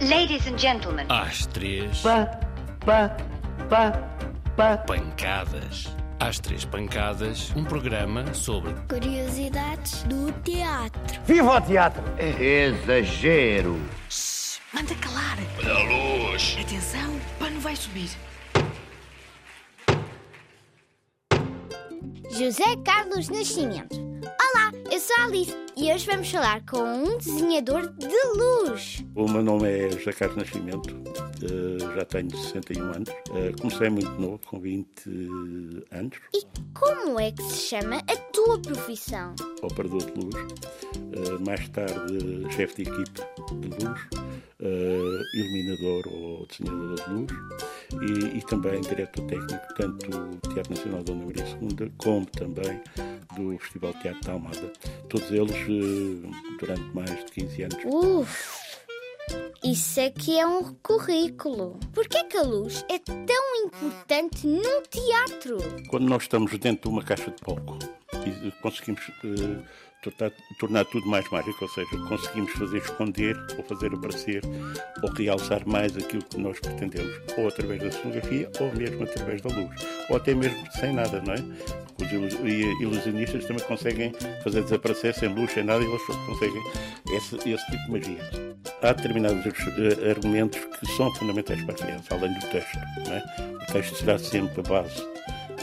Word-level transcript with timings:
Ladies 0.00 0.46
and 0.46 0.58
gentlemen. 0.58 1.06
Às 1.08 1.46
três, 1.46 2.00
Pá, 2.00 2.26
pá, 2.84 3.16
pá, 3.68 3.92
pá. 4.56 4.76
pancadas. 4.78 5.94
Às 6.20 6.38
três 6.38 6.64
pancadas, 6.64 7.52
um 7.56 7.64
programa 7.64 8.32
sobre 8.34 8.72
Curiosidades 8.88 10.02
do 10.04 10.32
teatro. 10.42 11.20
Viva 11.26 11.56
o 11.56 11.60
teatro! 11.60 12.02
Exagero. 12.18 13.80
Manda 14.72 14.94
calar. 14.96 15.38
Olha 15.58 15.74
a 15.74 16.28
luz. 16.30 16.56
Atenção, 16.60 17.14
o 17.16 17.20
pano 17.38 17.60
vai 17.60 17.76
subir. 17.76 18.10
José 22.30 22.76
Carlos 22.84 23.28
Nascimento. 23.28 24.13
Eu 24.94 25.00
sou 25.00 25.16
a 25.18 25.24
Alice 25.24 25.52
e 25.76 25.92
hoje 25.92 26.06
vamos 26.06 26.30
falar 26.30 26.64
com 26.66 26.78
um 26.78 27.18
desenhador 27.18 27.88
de 27.94 28.06
luz. 28.36 29.04
O 29.16 29.28
meu 29.28 29.42
nome 29.42 29.68
é 29.68 29.90
José 29.90 30.12
Carlos 30.12 30.36
Nascimento, 30.36 30.94
eh, 31.42 31.96
já 31.96 32.04
tenho 32.04 32.30
61 32.30 32.82
anos. 32.92 33.08
Eh, 33.34 33.52
Comecei 33.60 33.90
muito 33.90 34.10
novo, 34.20 34.38
com 34.46 34.60
20 34.60 34.86
anos, 35.90 36.16
E 36.32 36.42
como 36.78 37.18
é 37.18 37.32
que 37.32 37.42
se 37.42 37.56
chama 37.70 37.96
a 37.96 38.16
tua 38.32 38.60
profissão? 38.60 39.34
operador 39.62 40.04
de 40.04 40.12
luz. 40.20 40.34
Eh, 41.12 41.38
Mais 41.44 41.68
tarde, 41.70 42.46
chefe 42.54 42.84
de 42.84 42.90
equipe 42.90 43.20
de 43.60 43.84
luz, 43.84 44.00
iluminador 45.34 46.04
ou 46.12 46.46
desenhador 46.46 46.94
de 46.94 47.10
luz 47.14 47.32
e, 48.02 48.38
e 48.38 48.42
também 48.42 48.80
diretor 48.80 49.24
técnico, 49.26 49.74
tanto 49.76 50.10
do 50.10 50.54
Teatro 50.54 50.74
Nacional 50.74 51.02
Dona 51.02 51.24
Maria 51.24 51.44
II, 51.44 51.92
como 51.98 52.26
também 52.26 52.80
do 53.36 53.58
Festival 53.58 53.92
Teatro 53.94 54.20
da 54.22 54.32
Almada. 54.32 54.72
Todos 55.08 55.30
eles 55.30 55.54
eh, 55.54 56.56
durante 56.58 56.94
mais 56.94 57.10
de 57.10 57.32
15 57.32 57.62
anos. 57.62 57.78
Uf! 57.84 58.63
Isso 59.62 59.98
é 60.00 60.10
que 60.10 60.38
é 60.38 60.46
um 60.46 60.74
currículo. 60.82 61.78
Por 61.92 62.06
que 62.06 62.18
é 62.18 62.24
que 62.24 62.36
a 62.36 62.42
luz 62.42 62.84
é 62.88 62.98
tão 62.98 63.56
importante 63.64 64.46
num 64.46 64.82
teatro? 64.90 65.58
Quando 65.88 66.06
nós 66.08 66.22
estamos 66.24 66.50
dentro 66.58 66.82
de 66.82 66.94
uma 66.94 67.02
caixa 67.02 67.30
de 67.30 67.40
palco 67.42 67.78
e 68.26 68.50
conseguimos 68.62 69.00
eh, 69.24 69.62
tornar, 70.02 70.32
tornar 70.60 70.84
tudo 70.86 71.06
mais 71.06 71.28
mágico, 71.30 71.64
ou 71.64 71.70
seja, 71.70 71.88
conseguimos 72.08 72.52
fazer 72.52 72.78
esconder 72.78 73.36
ou 73.56 73.64
fazer 73.64 73.94
aparecer 73.94 74.42
ou 75.02 75.10
realçar 75.12 75.66
mais 75.66 75.96
aquilo 75.96 76.24
que 76.24 76.38
nós 76.38 76.58
pretendemos, 76.60 77.14
ou 77.38 77.48
através 77.48 77.80
da 77.82 77.90
cenografia 77.90 78.50
ou 78.60 78.72
mesmo 78.74 79.02
através 79.04 79.40
da 79.40 79.48
luz, 79.54 79.70
ou 80.10 80.16
até 80.16 80.34
mesmo 80.34 80.62
sem 80.72 80.92
nada, 80.92 81.22
não 81.22 81.32
é? 81.34 81.38
Os 82.02 82.12
ilu- 82.12 82.46
ilusionistas 82.82 83.44
também 83.46 83.64
conseguem 83.64 84.12
fazer 84.42 84.62
desaparecer 84.62 85.14
sem 85.14 85.28
luz, 85.34 85.50
sem 85.52 85.64
nada, 85.64 85.82
e 85.82 85.86
eles 85.86 86.02
conseguem 86.26 86.62
esse, 87.16 87.36
esse 87.48 87.64
tipo 87.70 87.84
de 87.86 87.90
magia. 87.90 88.53
Há 88.82 88.92
determinados 88.92 89.44
eh, 89.46 90.10
argumentos 90.10 90.60
que 90.60 90.86
são 90.96 91.12
fundamentais 91.14 91.62
para 91.64 91.74
a 91.74 91.78
criança, 91.78 92.14
além 92.14 92.32
do 92.34 92.46
texto. 92.46 92.78
É? 93.10 93.54
O 93.68 93.72
texto 93.72 93.96
será 93.96 94.18
sempre 94.18 94.60
a 94.60 94.62
base 94.62 95.02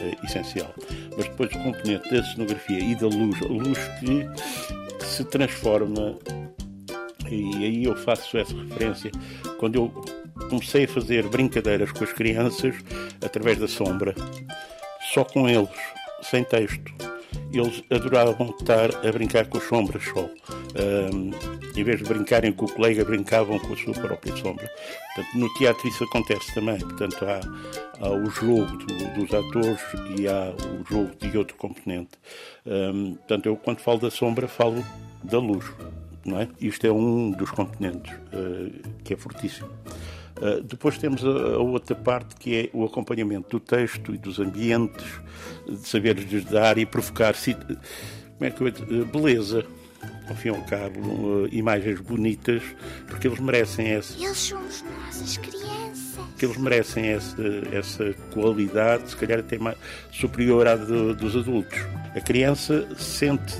eh, 0.00 0.16
essencial. 0.24 0.72
Mas 1.16 1.28
depois 1.28 1.50
o 1.52 1.58
componente 1.58 2.10
da 2.10 2.22
cenografia 2.22 2.78
e 2.78 2.94
da 2.94 3.06
luz, 3.06 3.42
a 3.42 3.46
luz 3.46 3.78
que, 3.98 4.98
que 4.98 5.04
se 5.04 5.24
transforma, 5.24 6.18
e 7.30 7.64
aí 7.64 7.84
eu 7.84 7.96
faço 7.96 8.38
essa 8.38 8.54
referência, 8.54 9.10
quando 9.58 9.74
eu 9.76 9.88
comecei 10.48 10.84
a 10.84 10.88
fazer 10.88 11.28
brincadeiras 11.28 11.92
com 11.92 12.04
as 12.04 12.12
crianças 12.12 12.74
através 13.24 13.58
da 13.58 13.68
sombra, 13.68 14.14
só 15.12 15.24
com 15.24 15.48
eles, 15.48 15.68
sem 16.22 16.42
texto. 16.42 17.09
Eles 17.52 17.82
adoravam 17.90 18.54
estar 18.60 18.90
a 19.06 19.12
brincar 19.12 19.46
com 19.46 19.58
as 19.58 19.64
sombras 19.64 20.04
só. 20.04 20.20
Ahm, 20.76 21.30
em 21.76 21.82
vez 21.84 21.98
de 21.98 22.04
brincarem 22.08 22.52
com 22.52 22.64
o 22.64 22.72
colega, 22.72 23.04
brincavam 23.04 23.58
com 23.58 23.72
a 23.72 23.76
sua 23.76 23.92
própria 23.94 24.36
sombra. 24.36 24.70
Portanto, 25.14 25.38
no 25.38 25.52
teatro 25.54 25.88
isso 25.88 26.04
acontece 26.04 26.54
também. 26.54 26.78
Portanto, 26.78 27.16
há, 27.24 27.40
há 28.06 28.10
o 28.10 28.30
jogo 28.30 28.66
do- 28.76 29.14
dos 29.14 29.34
atores 29.34 29.80
e 30.18 30.28
há 30.28 30.52
o 30.80 30.84
jogo 30.88 31.10
de 31.16 31.36
outro 31.36 31.56
componente. 31.56 32.10
Ahm, 32.66 33.14
portanto, 33.14 33.46
eu 33.46 33.56
quando 33.56 33.80
falo 33.80 33.98
da 33.98 34.10
sombra, 34.10 34.46
falo 34.46 34.84
da 35.24 35.38
luz. 35.38 35.64
Não 36.24 36.38
é? 36.40 36.48
Isto 36.60 36.86
é 36.86 36.92
um 36.92 37.30
dos 37.30 37.50
componentes 37.50 38.12
eh, 38.32 38.70
que 39.02 39.14
é 39.14 39.16
fortíssimo. 39.16 39.70
Uh, 40.40 40.62
depois 40.62 40.96
temos 40.96 41.22
a, 41.24 41.28
a 41.28 41.58
outra 41.58 41.94
parte 41.94 42.34
que 42.36 42.56
é 42.56 42.70
o 42.72 42.84
acompanhamento 42.84 43.48
do 43.50 43.60
texto 43.60 44.14
e 44.14 44.18
dos 44.18 44.38
ambientes, 44.38 45.04
de 45.68 45.86
saber-lhes 45.86 46.44
dar 46.46 46.78
e 46.78 46.86
provocar 46.86 47.34
como 48.38 48.48
é 48.48 48.50
que 48.50 48.62
eu, 48.62 49.04
beleza, 49.06 49.64
ao 50.28 50.34
fim 50.34 50.48
e 50.48 50.50
ao 50.52 50.62
cabo, 50.62 50.98
uh, 51.00 51.48
imagens 51.52 52.00
bonitas, 52.00 52.62
porque 53.06 53.28
eles 53.28 53.38
merecem 53.38 53.88
essa, 53.88 54.14
Eles 54.22 54.38
somos 54.38 54.82
nós, 54.82 55.22
as 55.22 55.36
crianças. 55.36 56.24
que 56.38 56.46
eles 56.46 56.56
merecem 56.56 57.04
essa, 57.08 57.42
essa 57.70 58.14
qualidade, 58.32 59.10
se 59.10 59.16
calhar 59.16 59.40
até 59.40 59.58
mais 59.58 59.76
superior 60.10 60.66
à 60.66 60.74
do- 60.76 61.14
dos 61.14 61.36
adultos. 61.36 61.78
A 62.16 62.20
criança 62.20 62.88
sente 62.96 63.54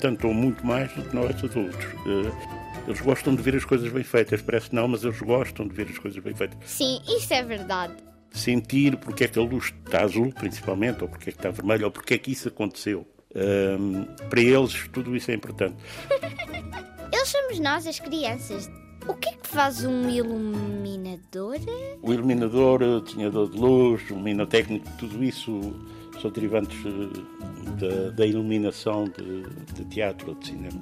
tanto 0.00 0.26
ou 0.26 0.34
muito 0.34 0.66
mais 0.66 0.92
do 0.94 1.02
que 1.02 1.14
nós 1.14 1.30
adultos. 1.44 1.84
Uh, 2.06 2.63
eles 2.86 3.00
gostam 3.00 3.34
de 3.34 3.42
ver 3.42 3.56
as 3.56 3.64
coisas 3.64 3.90
bem 3.90 4.04
feitas, 4.04 4.42
parece 4.42 4.70
que 4.70 4.74
não, 4.76 4.88
mas 4.88 5.04
eles 5.04 5.20
gostam 5.20 5.66
de 5.66 5.74
ver 5.74 5.88
as 5.88 5.98
coisas 5.98 6.22
bem 6.22 6.34
feitas. 6.34 6.58
Sim, 6.64 7.00
isso 7.06 7.32
é 7.32 7.42
verdade. 7.42 7.94
sentir 8.30 8.96
porque 8.96 9.24
é 9.24 9.28
que 9.28 9.38
a 9.38 9.42
luz 9.42 9.72
está 9.86 10.02
azul, 10.02 10.32
principalmente, 10.32 11.02
ou 11.02 11.08
porque 11.08 11.30
é 11.30 11.32
que 11.32 11.38
está 11.38 11.50
vermelha, 11.50 11.86
ou 11.86 11.90
porque 11.90 12.14
é 12.14 12.18
que 12.18 12.32
isso 12.32 12.48
aconteceu. 12.48 13.06
Ahm, 13.34 14.04
para 14.28 14.40
eles, 14.40 14.88
tudo 14.92 15.16
isso 15.16 15.30
é 15.30 15.34
importante. 15.34 15.76
Eles 17.12 17.28
somos 17.28 17.60
nós, 17.60 17.86
as 17.86 18.00
crianças. 18.00 18.68
O 19.06 19.14
que 19.14 19.28
é 19.28 19.32
que 19.32 19.46
faz 19.46 19.84
um 19.84 20.08
iluminador? 20.08 21.58
O 22.02 22.12
iluminador, 22.12 22.82
o 22.82 23.00
desenhador 23.00 23.50
de 23.50 23.58
luz, 23.58 24.10
o 24.10 24.14
luminotécnico, 24.14 24.88
tudo 24.98 25.22
isso 25.22 25.60
são 26.20 26.30
derivantes 26.30 26.76
eh, 26.84 27.70
da, 27.78 28.10
da 28.10 28.26
iluminação 28.26 29.04
de, 29.04 29.42
de 29.74 29.84
teatro 29.86 30.30
ou 30.30 30.34
de 30.34 30.46
cinema. 30.48 30.80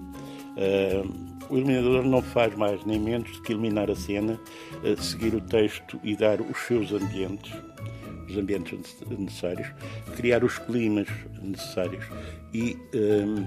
O 1.51 1.57
iluminador 1.59 2.05
não 2.05 2.23
faz 2.23 2.55
mais 2.57 2.85
nem 2.85 2.99
menos 2.99 3.31
do 3.33 3.43
que 3.43 3.53
iluminar 3.53 3.91
a 3.91 3.95
cena, 3.97 4.41
eh, 4.85 4.97
seguir 4.97 5.35
o 5.35 5.41
texto 5.41 5.99
e 6.03 6.17
dar 6.17 6.41
os 6.41 6.59
seus 6.61 6.93
ambientes, 6.93 7.53
os 8.29 8.37
ambientes 8.37 8.97
necessários, 9.09 9.69
criar 10.17 10.43
os 10.45 10.59
climas 10.59 11.09
necessários 11.43 12.05
e 12.55 12.77
ahm, 12.95 13.47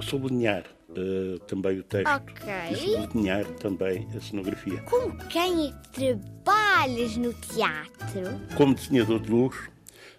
sublinhar 0.00 0.64
eh, 0.96 1.38
também 1.46 1.78
o 1.78 1.82
texto 1.82 2.08
Ok. 2.08 2.46
e 2.70 2.76
sublinhar 2.76 3.44
também 3.54 4.06
a 4.16 4.20
cenografia. 4.20 4.80
Com 4.82 5.10
quem 5.28 5.68
é 5.68 5.72
que 5.92 6.14
trabalhas 6.44 7.16
no 7.16 7.32
teatro? 7.34 8.22
Como 8.56 8.74
desenhador 8.74 9.20
de 9.20 9.30
luz, 9.30 9.56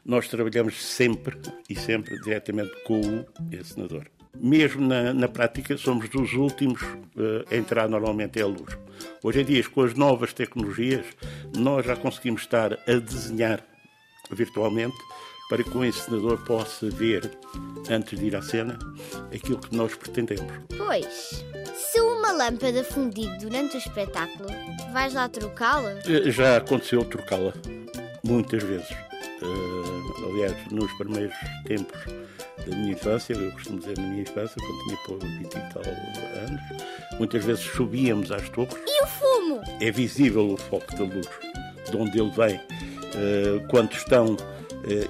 nós 0.05 0.27
trabalhamos 0.27 0.81
sempre 0.83 1.37
e 1.69 1.75
sempre 1.75 2.19
diretamente 2.21 2.71
com 2.83 2.99
o 3.01 3.25
encenador. 3.51 4.05
Mesmo 4.35 4.85
na, 4.88 5.13
na 5.13 5.27
prática, 5.27 5.77
somos 5.77 6.09
dos 6.09 6.33
últimos 6.33 6.81
eh, 7.17 7.45
a 7.51 7.55
entrar 7.55 7.88
normalmente 7.89 8.41
à 8.41 8.45
luz. 8.45 8.77
Hoje 9.23 9.41
em 9.41 9.45
dia, 9.45 9.63
com 9.69 9.81
as 9.81 9.93
novas 9.93 10.33
tecnologias, 10.33 11.05
nós 11.55 11.85
já 11.85 11.95
conseguimos 11.95 12.41
estar 12.41 12.73
a 12.73 12.93
desenhar 12.99 13.63
virtualmente 14.31 14.95
para 15.49 15.63
que 15.63 15.77
o 15.77 15.83
encenador 15.85 16.43
possa 16.45 16.89
ver, 16.89 17.31
antes 17.89 18.19
de 18.19 18.25
ir 18.25 18.35
à 18.35 18.41
cena, 18.41 18.77
aquilo 19.33 19.57
que 19.59 19.75
nós 19.75 19.95
pretendemos. 19.95 20.51
Pois, 20.77 21.45
se 21.73 22.01
uma 22.01 22.31
lâmpada 22.33 22.83
fundir 22.83 23.29
durante 23.39 23.75
o 23.75 23.79
espetáculo, 23.79 24.49
vais 24.91 25.13
lá 25.13 25.29
trocá-la? 25.29 25.94
Eh, 26.05 26.29
Já 26.31 26.57
aconteceu 26.57 27.03
trocá-la 27.05 27.53
muitas 28.23 28.61
vezes. 28.61 28.89
Eh, 28.91 30.25
aliás, 30.29 30.71
nos 30.71 30.91
primeiros 30.97 31.35
tempos 31.65 31.97
da 32.66 32.75
minha 32.75 32.91
infância, 32.94 33.34
eu 33.34 33.51
costumo 33.51 33.79
dizer 33.79 33.97
na 33.97 34.03
minha 34.07 34.22
infância, 34.22 34.56
quando 34.56 34.84
tinha 34.84 34.97
por 35.06 35.19
20 35.19 35.45
e 35.45 35.73
tal 35.73 35.84
anos, 36.44 36.62
muitas 37.18 37.44
vezes 37.45 37.63
subíamos 37.63 38.31
às 38.31 38.47
torres, 38.50 38.75
E 38.88 39.03
o 39.03 39.07
fumo? 39.07 39.62
é 39.81 39.92
visível 39.92 40.51
o 40.54 40.57
foco 40.57 40.92
da 40.95 41.04
luz, 41.04 41.27
de 41.89 41.98
onde 41.98 42.19
ele 42.19 42.31
vem, 42.31 42.59
eh, 43.15 43.65
quando 43.69 43.92
estão 43.94 44.36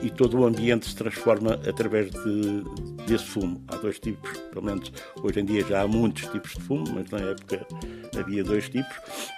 e 0.02 0.10
todo 0.10 0.40
o 0.40 0.46
ambiente 0.46 0.88
se 0.88 0.96
transforma 0.96 1.54
através 1.68 2.12
de, 2.12 2.64
desse 3.06 3.26
fumo. 3.26 3.64
Há 3.68 3.76
dois 3.78 4.00
tipos, 4.00 4.32
pelo 4.52 4.66
menos 4.66 4.92
hoje 5.24 5.40
em 5.40 5.46
dia 5.46 5.64
já 5.64 5.82
há 5.82 5.88
muitos 5.88 6.24
tipos 6.32 6.54
de 6.54 6.62
fumo, 6.62 6.86
mas 6.94 7.10
na 7.10 7.20
época 7.20 7.66
havia 8.20 8.44
dois 8.44 8.70
tipos, 8.70 8.96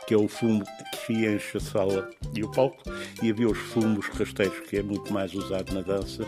que 0.07 0.13
é 0.13 0.17
o 0.17 0.27
fumo 0.27 0.63
que 1.05 1.13
enche 1.25 1.57
a 1.57 1.59
sala 1.59 2.09
e 2.33 2.43
o 2.43 2.51
palco, 2.51 2.83
e 3.21 3.29
havia 3.29 3.47
os 3.47 3.57
fumos 3.57 4.07
rasteiros, 4.07 4.59
que 4.61 4.77
é 4.77 4.83
muito 4.83 5.11
mais 5.11 5.33
usado 5.33 5.73
na 5.73 5.81
dança, 5.81 6.23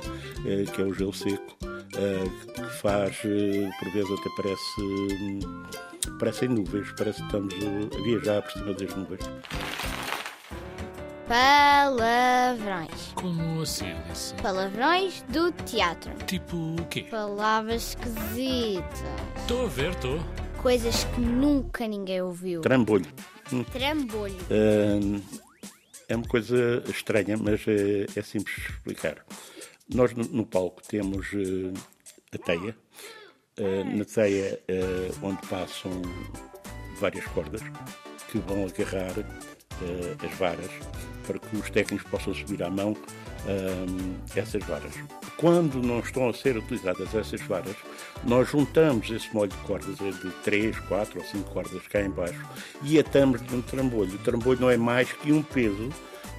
eh, 0.45 0.65
que 0.71 0.81
é 0.81 0.85
o 0.85 0.93
gelo 0.93 1.13
seco, 1.13 1.57
eh, 1.97 2.23
que 2.53 2.81
faz, 2.81 3.17
eh, 3.25 3.69
por 3.79 3.91
vezes 3.91 4.11
até 4.11 4.29
parece, 4.37 4.81
hum, 4.81 5.63
parecem 6.19 6.49
nuvens, 6.49 6.91
parece 6.97 7.19
que 7.19 7.25
estamos 7.25 7.53
eh, 7.53 7.97
a 7.97 8.03
viajar 8.03 8.41
por 8.41 8.51
cima 8.51 8.73
das 8.73 8.95
nuvens. 8.95 9.29
Palavrões. 11.31 13.13
Como 13.15 13.61
assim, 13.61 13.89
Alice? 13.89 14.33
Palavrões 14.41 15.21
do 15.29 15.49
teatro. 15.63 16.11
Tipo 16.27 16.57
o 16.57 16.85
quê? 16.89 17.03
Palavras 17.09 17.95
esquisitas. 17.95 19.01
Estou 19.37 19.63
a 19.63 19.69
ver, 19.69 19.91
estou. 19.91 20.19
coisas 20.61 21.05
que 21.05 21.21
nunca 21.21 21.87
ninguém 21.87 22.21
ouviu. 22.21 22.59
Trambolho. 22.59 23.05
Trambolho. 23.71 24.35
Hum, 24.51 25.21
é 26.09 26.17
uma 26.17 26.27
coisa 26.27 26.83
estranha, 26.89 27.37
mas 27.37 27.65
é, 27.65 28.07
é 28.13 28.21
simples 28.21 28.57
de 28.57 28.69
explicar. 28.69 29.25
Nós 29.87 30.13
no, 30.13 30.25
no 30.25 30.45
palco 30.45 30.81
temos 30.85 31.31
uh, 31.31 31.73
a 32.33 32.37
teia. 32.39 32.75
Uh, 33.57 33.97
na 33.97 34.03
teia 34.03 34.59
uh, 34.69 35.25
onde 35.25 35.47
passam 35.47 35.93
várias 36.99 37.23
cordas 37.27 37.61
que 38.29 38.37
vão 38.39 38.65
agarrar 38.65 39.13
as 40.23 40.37
varas 40.37 40.69
para 41.21 41.39
que 41.39 41.55
os 41.55 41.69
técnicos 41.69 42.09
possam 42.09 42.33
subir 42.33 42.61
à 42.63 42.69
mão 42.69 42.95
essas 44.35 44.63
varas. 44.63 44.93
Quando 45.37 45.81
não 45.81 45.99
estão 45.99 46.29
a 46.29 46.33
ser 46.33 46.57
utilizadas 46.57 47.13
essas 47.15 47.41
varas, 47.41 47.75
nós 48.23 48.49
juntamos 48.49 49.09
esse 49.09 49.33
molho 49.33 49.49
de 49.49 49.57
cordas 49.57 49.99
é 49.99 50.11
de 50.11 50.29
3, 50.43 50.77
4 50.81 51.19
ou 51.19 51.25
5 51.25 51.49
cordas 51.51 51.87
cá 51.87 52.01
em 52.01 52.09
baixo 52.09 52.45
e 52.83 52.99
atamos 52.99 53.41
de 53.41 53.55
um 53.55 53.61
trambolho. 53.61 54.13
O 54.13 54.19
trambolho 54.19 54.59
não 54.59 54.69
é 54.69 54.77
mais 54.77 55.11
que 55.11 55.31
um 55.31 55.41
peso 55.41 55.89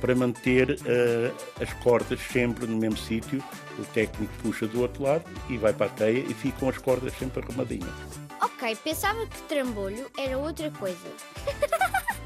para 0.01 0.15
manter 0.15 0.71
uh, 0.71 1.63
as 1.63 1.73
cordas 1.75 2.21
sempre 2.21 2.67
no 2.67 2.77
mesmo 2.77 2.97
sítio. 2.97 3.43
O 3.79 3.85
técnico 3.87 4.33
puxa 4.43 4.67
do 4.67 4.83
outro 4.83 5.05
lado 5.05 5.25
e 5.49 5.57
vai 5.57 5.73
para 5.73 5.87
a 5.87 5.91
teia 5.91 6.19
e 6.19 6.35
ficam 6.35 6.69
as 6.69 6.79
cordas 6.79 7.13
sempre 7.19 7.43
arrumadinhas. 7.43 7.95
Ok, 8.41 8.77
pensava 8.85 9.25
que 9.27 9.43
trambolho 9.43 10.11
era 10.17 10.37
outra 10.39 10.71
coisa. 10.73 11.09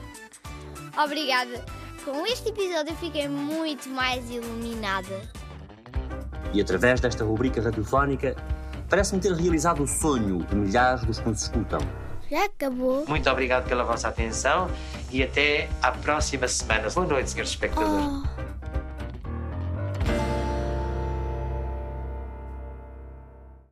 Obrigada. 1.02 1.64
Com 2.06 2.25
este 2.25 2.50
episódio 2.50 2.94
fiquei 2.99 3.26
muito 3.26 3.88
mais 3.88 4.31
iluminada. 4.31 5.20
E 6.55 6.61
através 6.61 7.00
desta 7.00 7.25
rubrica 7.25 7.61
radiofónica, 7.61 8.37
parece-me 8.88 9.20
ter 9.20 9.32
realizado 9.32 9.82
o 9.82 9.88
sonho 9.88 10.38
de 10.44 10.55
milhares 10.55 11.05
dos 11.05 11.19
que 11.19 11.29
nos 11.29 11.43
escutam. 11.43 11.81
Já 12.31 12.44
acabou? 12.44 13.05
Muito 13.08 13.29
obrigado 13.29 13.67
pela 13.69 13.82
vossa 13.82 14.06
atenção 14.06 14.70
e 15.11 15.20
até 15.20 15.69
à 15.82 15.91
próxima 15.91 16.47
semana. 16.47 16.88
Boa 16.91 17.08
noite, 17.08 17.31
senhores 17.31 17.50
espectadores. 17.50 18.06
Oh. 18.06 18.36